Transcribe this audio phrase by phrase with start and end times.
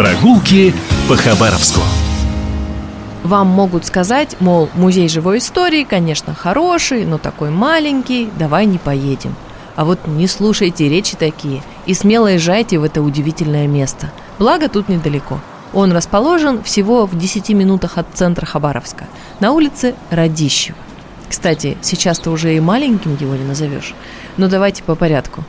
[0.00, 0.72] Прогулки
[1.10, 1.82] по Хабаровску.
[3.22, 9.34] Вам могут сказать, мол, музей живой истории, конечно, хороший, но такой маленький, давай не поедем.
[9.76, 14.10] А вот не слушайте речи такие и смело езжайте в это удивительное место.
[14.38, 15.38] Благо тут недалеко.
[15.74, 19.04] Он расположен всего в 10 минутах от центра Хабаровска,
[19.38, 20.78] на улице Радищева.
[21.28, 23.94] Кстати, сейчас-то уже и маленьким его не назовешь.
[24.38, 25.44] Но давайте по порядку.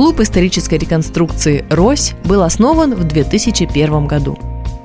[0.00, 4.38] Клуб исторической реконструкции «Рось» был основан в 2001 году.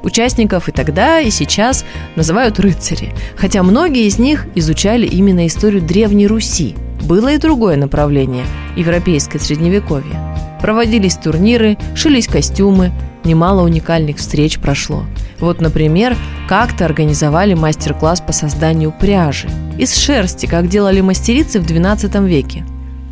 [0.03, 1.85] Участников и тогда, и сейчас
[2.17, 6.76] называют рыцари, хотя многие из них изучали именно историю Древней Руси.
[7.04, 8.43] Было и другое направление–
[8.76, 10.20] европейское средневековье.
[10.62, 12.91] Проводились турниры, шились костюмы,
[13.23, 15.05] немало уникальных встреч прошло.
[15.40, 16.18] Вот, например,
[16.49, 22.66] как-то организовали мастер-класс по созданию пряжи из шерсти, как делали мастерицы в XII веке.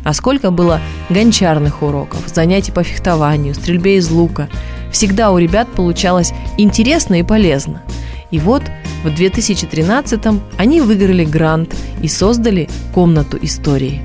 [0.04, 4.48] А сколько было гончарных уроков, занятий по фехтованию, стрельбе из лука.
[4.92, 7.82] Всегда у ребят получалось интересно и полезно.
[8.30, 8.62] И вот
[9.02, 14.02] в 2013-м они выиграли грант и создали комнату истории.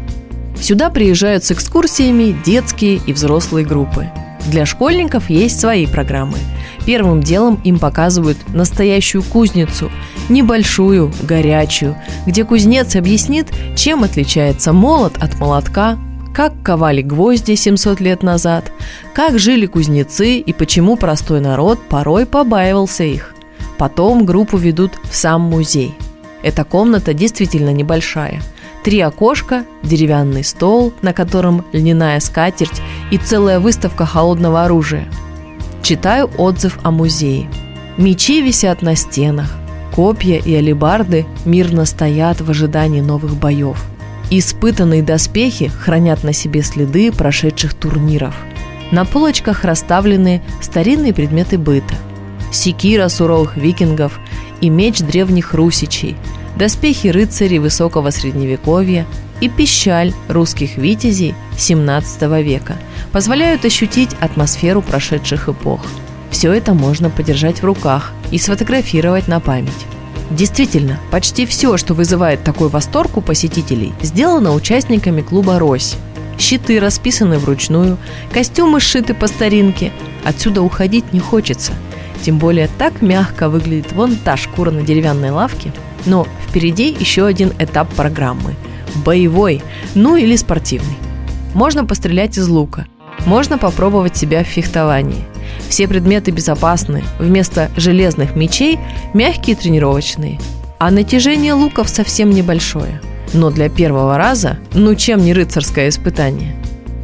[0.60, 4.08] Сюда приезжают с экскурсиями детские и взрослые группы.
[4.50, 6.38] Для школьников есть свои программы.
[6.86, 9.92] Первым делом им показывают настоящую кузницу,
[10.28, 16.00] небольшую, горячую, где кузнец объяснит, чем отличается молот от молотка,
[16.34, 18.72] как ковали гвозди 700 лет назад,
[19.14, 23.36] как жили кузнецы и почему простой народ порой побаивался их.
[23.78, 25.94] Потом группу ведут в сам музей.
[26.42, 28.42] Эта комната действительно небольшая.
[28.84, 35.08] Три окошка, деревянный стол, на котором льняная скатерть и целая выставка холодного оружия.
[35.82, 37.50] Читаю отзыв о музее.
[37.98, 39.52] Мечи висят на стенах,
[39.94, 43.84] копья и алебарды мирно стоят в ожидании новых боев.
[44.30, 48.36] Испытанные доспехи хранят на себе следы прошедших турниров.
[48.92, 51.96] На полочках расставлены старинные предметы быта.
[52.52, 54.20] Секира суровых викингов
[54.62, 56.16] и меч древних русичей,
[56.56, 59.06] доспехи рыцарей высокого средневековья
[59.42, 62.78] и пищаль русских витязей XVII века
[63.12, 65.82] позволяют ощутить атмосферу прошедших эпох.
[66.32, 69.86] Все это можно подержать в руках и сфотографировать на память.
[70.30, 75.96] Действительно, почти все, что вызывает такой восторг у посетителей, сделано участниками клуба «Рось».
[76.38, 77.98] Щиты расписаны вручную,
[78.32, 79.92] костюмы сшиты по старинке.
[80.24, 81.74] Отсюда уходить не хочется.
[82.22, 85.74] Тем более так мягко выглядит вон та шкура на деревянной лавке.
[86.06, 88.56] Но впереди еще один этап программы–
[89.00, 89.62] боевой,
[89.96, 90.98] ну или спортивный.
[91.54, 92.86] Можно пострелять из лука,
[93.26, 95.26] можно попробовать себя в фехтовании–
[95.70, 97.04] все предметы безопасны.
[97.20, 98.80] Вместо железных мечей–
[99.14, 100.40] мягкие тренировочные.
[100.80, 103.02] А натяжение луков совсем небольшое.
[103.34, 106.56] Но для первого раза, ну чем не рыцарское испытание?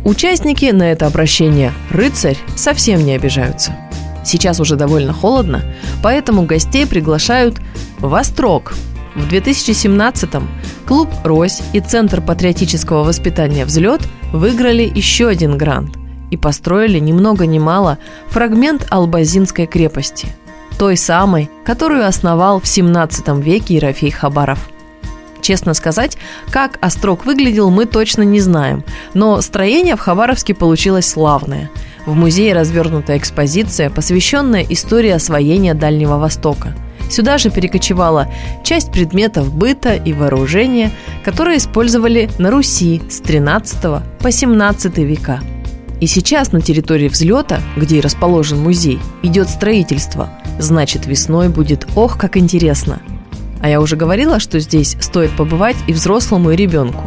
[0.03, 3.75] Участники на это обращение «рыцарь» совсем не обижаются.
[4.23, 5.63] Сейчас уже довольно холодно,
[6.01, 7.57] поэтому гостей приглашают
[7.99, 8.73] в Острог.
[9.15, 10.47] В 2017-м
[10.85, 14.01] клуб «Рось» и Центр патриотического воспитания «Взлет»
[14.33, 15.97] выиграли еще один грант–
[16.31, 20.27] и построили ни много ни мало фрагмент Албазинской крепости,
[20.77, 24.69] той самой, которую основал в 17 веке Ерофей Хабаров.
[25.41, 26.17] Честно сказать,
[26.49, 28.83] как Острог выглядел, мы точно не знаем,
[29.13, 31.69] но строение в Хабаровске получилось славное.
[32.05, 36.75] В музее развернута экспозиция, посвященная истории освоения Дальнего Востока–
[37.09, 38.27] Сюда же перекочевала
[38.63, 40.91] часть предметов быта и вооружения,
[41.23, 45.41] которые использовали на Руси с 13 по 17 века–
[46.01, 50.29] и сейчас на территории взлета, где и расположен музей, идет строительство.
[50.59, 52.99] Значит, весной будет ох, как интересно.
[53.61, 57.01] А я уже говорила, что здесь стоит побывать и взрослому, и ребенку.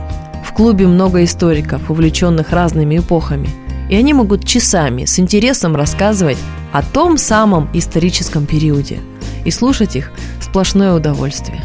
[0.45, 3.49] В клубе много историков, увлеченных разными эпохами.
[3.91, 6.39] И они могут часами с интересом рассказывать
[6.73, 8.99] о том самом историческом периоде.
[9.45, 10.11] И слушать их–
[10.41, 11.65] сплошное удовольствие.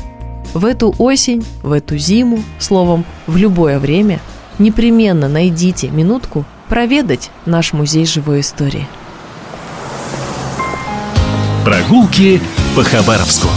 [0.54, 4.20] В эту осень, в эту зиму, словом, в любое время
[4.60, 8.88] непременно найдите минутку проведать наш музей живой истории.
[11.66, 12.42] Прогулки
[12.76, 13.48] по Хабаровску.